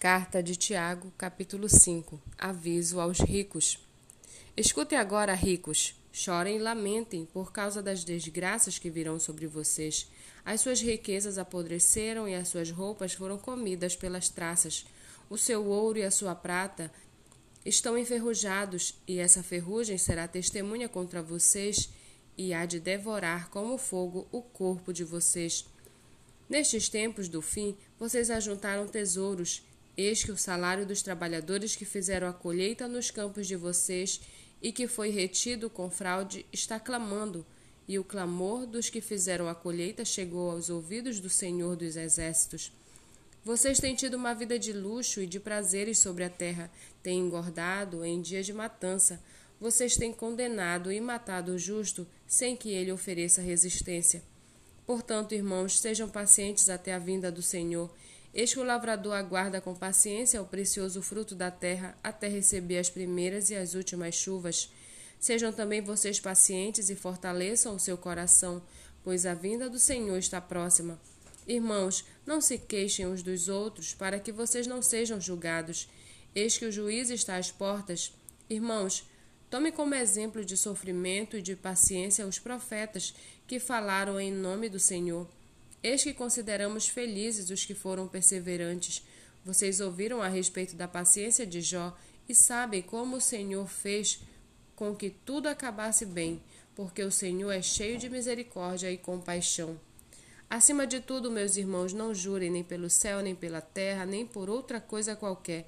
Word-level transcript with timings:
Carta 0.00 0.42
de 0.42 0.56
Tiago, 0.56 1.12
capítulo 1.18 1.68
5 1.68 2.18
Aviso 2.38 2.98
aos 2.98 3.18
ricos. 3.18 3.78
Escutem 4.56 4.96
agora, 4.96 5.34
ricos. 5.34 5.94
Chorem 6.10 6.56
e 6.56 6.58
lamentem 6.58 7.26
por 7.26 7.52
causa 7.52 7.82
das 7.82 8.02
desgraças 8.02 8.78
que 8.78 8.88
virão 8.88 9.20
sobre 9.20 9.46
vocês. 9.46 10.08
As 10.42 10.62
suas 10.62 10.80
riquezas 10.80 11.36
apodreceram 11.36 12.26
e 12.26 12.34
as 12.34 12.48
suas 12.48 12.70
roupas 12.70 13.12
foram 13.12 13.36
comidas 13.36 13.94
pelas 13.94 14.30
traças. 14.30 14.86
O 15.28 15.36
seu 15.36 15.66
ouro 15.66 15.98
e 15.98 16.02
a 16.02 16.10
sua 16.10 16.34
prata 16.34 16.90
estão 17.62 17.98
enferrujados, 17.98 18.94
e 19.06 19.18
essa 19.18 19.42
ferrugem 19.42 19.98
será 19.98 20.26
testemunha 20.26 20.88
contra 20.88 21.22
vocês 21.22 21.90
e 22.38 22.54
há 22.54 22.64
de 22.64 22.80
devorar 22.80 23.50
como 23.50 23.76
fogo 23.76 24.26
o 24.32 24.40
corpo 24.40 24.94
de 24.94 25.04
vocês. 25.04 25.66
Nestes 26.48 26.88
tempos 26.88 27.28
do 27.28 27.42
fim, 27.42 27.76
vocês 27.98 28.30
ajuntaram 28.30 28.88
tesouros 28.88 29.62
Eis 30.00 30.24
que 30.24 30.32
o 30.32 30.36
salário 30.36 30.86
dos 30.86 31.02
trabalhadores 31.02 31.76
que 31.76 31.84
fizeram 31.84 32.26
a 32.26 32.32
colheita 32.32 32.88
nos 32.88 33.10
campos 33.10 33.46
de 33.46 33.54
vocês 33.54 34.18
e 34.62 34.72
que 34.72 34.88
foi 34.88 35.10
retido 35.10 35.68
com 35.68 35.90
fraude 35.90 36.46
está 36.50 36.80
clamando, 36.80 37.44
e 37.86 37.98
o 37.98 38.04
clamor 38.04 38.66
dos 38.66 38.88
que 38.88 39.02
fizeram 39.02 39.46
a 39.46 39.54
colheita 39.54 40.02
chegou 40.02 40.52
aos 40.52 40.70
ouvidos 40.70 41.20
do 41.20 41.28
Senhor 41.28 41.76
dos 41.76 41.96
Exércitos. 41.96 42.72
Vocês 43.44 43.78
têm 43.78 43.94
tido 43.94 44.14
uma 44.14 44.32
vida 44.32 44.58
de 44.58 44.72
luxo 44.72 45.20
e 45.20 45.26
de 45.26 45.38
prazeres 45.38 45.98
sobre 45.98 46.24
a 46.24 46.30
terra, 46.30 46.70
têm 47.02 47.18
engordado 47.20 48.02
em 48.02 48.22
dia 48.22 48.42
de 48.42 48.54
matança. 48.54 49.22
Vocês 49.60 49.98
têm 49.98 50.14
condenado 50.14 50.90
e 50.90 50.98
matado 50.98 51.52
o 51.52 51.58
justo 51.58 52.06
sem 52.26 52.56
que 52.56 52.70
ele 52.70 52.90
ofereça 52.90 53.42
resistência. 53.42 54.22
Portanto, 54.86 55.34
irmãos, 55.34 55.78
sejam 55.78 56.08
pacientes 56.08 56.70
até 56.70 56.94
a 56.94 56.98
vinda 56.98 57.30
do 57.30 57.42
Senhor. 57.42 57.90
Eis 58.32 58.54
que 58.54 58.60
o 58.60 58.64
lavrador 58.64 59.14
aguarda 59.14 59.60
com 59.60 59.74
paciência 59.74 60.40
o 60.40 60.46
precioso 60.46 61.02
fruto 61.02 61.34
da 61.34 61.50
terra 61.50 61.98
até 62.02 62.28
receber 62.28 62.78
as 62.78 62.88
primeiras 62.88 63.50
e 63.50 63.56
as 63.56 63.74
últimas 63.74 64.14
chuvas. 64.14 64.70
Sejam 65.18 65.52
também 65.52 65.80
vocês 65.80 66.20
pacientes 66.20 66.88
e 66.90 66.94
fortaleçam 66.94 67.74
o 67.74 67.80
seu 67.80 67.98
coração, 67.98 68.62
pois 69.02 69.26
a 69.26 69.34
vinda 69.34 69.68
do 69.68 69.78
Senhor 69.78 70.16
está 70.16 70.40
próxima. 70.40 70.98
Irmãos, 71.46 72.04
não 72.24 72.40
se 72.40 72.56
queixem 72.56 73.06
uns 73.06 73.22
dos 73.22 73.48
outros, 73.48 73.92
para 73.92 74.20
que 74.20 74.30
vocês 74.30 74.66
não 74.66 74.80
sejam 74.80 75.20
julgados. 75.20 75.88
Eis 76.32 76.56
que 76.56 76.64
o 76.64 76.72
juiz 76.72 77.10
está 77.10 77.36
às 77.36 77.50
portas. 77.50 78.12
Irmãos, 78.48 79.04
tome 79.50 79.72
como 79.72 79.94
exemplo 79.96 80.44
de 80.44 80.56
sofrimento 80.56 81.36
e 81.36 81.42
de 81.42 81.56
paciência 81.56 82.26
os 82.26 82.38
profetas 82.38 83.12
que 83.48 83.58
falaram 83.58 84.20
em 84.20 84.30
nome 84.30 84.68
do 84.68 84.78
Senhor. 84.78 85.26
Eis 85.82 86.02
que 86.02 86.12
consideramos 86.12 86.88
felizes 86.88 87.48
os 87.48 87.64
que 87.64 87.74
foram 87.74 88.06
perseverantes. 88.06 89.02
Vocês 89.44 89.80
ouviram 89.80 90.20
a 90.20 90.28
respeito 90.28 90.76
da 90.76 90.86
paciência 90.86 91.46
de 91.46 91.62
Jó 91.62 91.96
e 92.28 92.34
sabem 92.34 92.82
como 92.82 93.16
o 93.16 93.20
Senhor 93.20 93.66
fez 93.66 94.20
com 94.76 94.94
que 94.94 95.10
tudo 95.10 95.48
acabasse 95.48 96.04
bem, 96.04 96.42
porque 96.74 97.02
o 97.02 97.10
Senhor 97.10 97.50
é 97.50 97.62
cheio 97.62 97.98
de 97.98 98.10
misericórdia 98.10 98.90
e 98.90 98.98
compaixão. 98.98 99.80
Acima 100.48 100.86
de 100.86 101.00
tudo, 101.00 101.30
meus 101.30 101.56
irmãos, 101.56 101.92
não 101.92 102.14
jurem 102.14 102.50
nem 102.50 102.64
pelo 102.64 102.90
céu, 102.90 103.20
nem 103.20 103.34
pela 103.34 103.60
terra, 103.60 104.04
nem 104.04 104.26
por 104.26 104.50
outra 104.50 104.80
coisa 104.80 105.16
qualquer, 105.16 105.66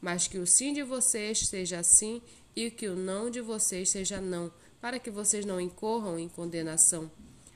mas 0.00 0.26
que 0.26 0.38
o 0.38 0.46
sim 0.46 0.72
de 0.72 0.82
vocês 0.82 1.46
seja 1.46 1.82
sim 1.82 2.20
e 2.54 2.70
que 2.70 2.88
o 2.88 2.96
não 2.96 3.30
de 3.30 3.40
vocês 3.40 3.90
seja 3.90 4.20
não, 4.20 4.52
para 4.80 4.98
que 4.98 5.10
vocês 5.10 5.46
não 5.46 5.60
incorram 5.60 6.18
em 6.18 6.28
condenação. 6.28 7.10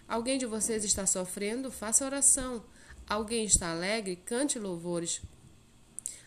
Alguém 0.09 0.39
de 0.39 0.47
vocês 0.47 0.85
está 0.85 1.05
sofrendo? 1.05 1.71
Faça 1.71 2.03
oração. 2.03 2.65
Alguém 3.07 3.45
está 3.45 3.73
alegre? 3.73 4.17
Cante 4.17 4.59
louvores. 4.59 5.21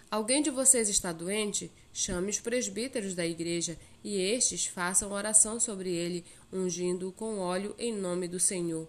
Alguém 0.09 0.43
de 0.43 0.51
vocês 0.51 0.87
está 0.87 1.11
doente? 1.11 1.71
Chame 1.91 2.29
os 2.29 2.39
presbíteros 2.39 3.15
da 3.15 3.25
igreja 3.25 3.79
e 4.03 4.21
estes 4.21 4.67
façam 4.67 5.11
oração 5.11 5.59
sobre 5.59 5.89
ele, 5.89 6.23
ungindo-o 6.53 7.11
com 7.11 7.39
óleo 7.39 7.73
em 7.80 7.91
nome 7.91 8.27
do 8.27 8.39
Senhor. 8.39 8.87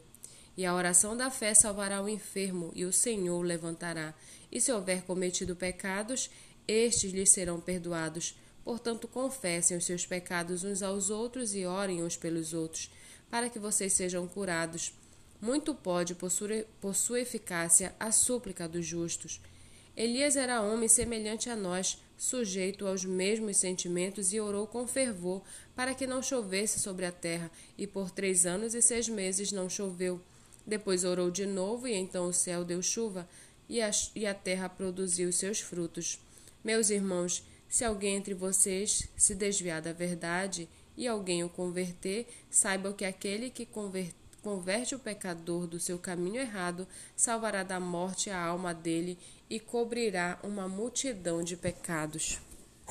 E 0.58 0.66
a 0.66 0.74
oração 0.74 1.16
da 1.16 1.30
fé 1.30 1.54
salvará 1.54 2.02
o 2.02 2.08
enfermo, 2.08 2.70
e 2.74 2.84
o 2.84 2.92
Senhor 2.92 3.38
o 3.38 3.42
levantará. 3.42 4.14
E 4.50 4.60
se 4.60 4.70
houver 4.70 5.04
cometido 5.04 5.56
pecados, 5.56 6.28
estes 6.68 7.12
lhes 7.12 7.30
serão 7.30 7.58
perdoados. 7.58 8.36
Portanto, 8.62 9.08
confessem 9.08 9.74
os 9.74 9.86
seus 9.86 10.04
pecados 10.04 10.64
uns 10.64 10.82
aos 10.82 11.08
outros 11.08 11.54
e 11.54 11.64
orem 11.64 12.02
uns 12.02 12.14
pelos 12.14 12.52
outros 12.52 12.90
para 13.32 13.48
que 13.48 13.58
vocês 13.58 13.94
sejam 13.94 14.28
curados. 14.28 14.92
Muito 15.40 15.74
pode, 15.74 16.14
por 16.14 16.30
sua, 16.94 17.18
eficácia, 17.18 17.94
a 17.98 18.12
súplica 18.12 18.68
dos 18.68 18.84
justos. 18.84 19.40
Elias 19.96 20.36
era 20.36 20.60
homem 20.60 20.86
semelhante 20.86 21.48
a 21.48 21.56
nós, 21.56 21.96
sujeito 22.14 22.86
aos 22.86 23.06
mesmos 23.06 23.56
sentimentos, 23.56 24.34
e 24.34 24.38
orou 24.38 24.66
com 24.66 24.86
fervor 24.86 25.40
para 25.74 25.94
que 25.94 26.06
não 26.06 26.22
chovesse 26.22 26.78
sobre 26.78 27.06
a 27.06 27.10
terra, 27.10 27.50
e 27.78 27.86
por 27.86 28.10
três 28.10 28.44
anos 28.44 28.74
e 28.74 28.82
seis 28.82 29.08
meses 29.08 29.50
não 29.50 29.66
choveu. 29.66 30.20
Depois 30.66 31.02
orou 31.02 31.30
de 31.30 31.46
novo, 31.46 31.88
e 31.88 31.94
então 31.94 32.26
o 32.26 32.34
céu 32.34 32.66
deu 32.66 32.82
chuva, 32.82 33.26
e 33.66 33.80
a, 33.80 33.90
e 34.14 34.26
a 34.26 34.34
terra 34.34 34.68
produziu 34.68 35.32
seus 35.32 35.58
frutos. 35.58 36.20
Meus 36.62 36.90
irmãos, 36.90 37.42
se 37.66 37.82
alguém 37.82 38.16
entre 38.16 38.34
vocês 38.34 39.08
se 39.16 39.34
desviar 39.34 39.80
da 39.80 39.94
verdade 39.94 40.68
e 40.96 41.08
alguém 41.08 41.42
o 41.42 41.48
converter, 41.48 42.26
saiba 42.50 42.92
que 42.92 43.04
aquele 43.04 43.50
que 43.50 43.68
converte 44.42 44.94
o 44.94 44.98
pecador 44.98 45.66
do 45.66 45.80
seu 45.80 45.98
caminho 45.98 46.40
errado 46.40 46.86
salvará 47.16 47.62
da 47.62 47.80
morte 47.80 48.30
a 48.30 48.40
alma 48.40 48.74
dele 48.74 49.18
e 49.48 49.58
cobrirá 49.60 50.38
uma 50.42 50.68
multidão 50.68 51.42
de 51.42 51.56
pecados. 51.56 52.40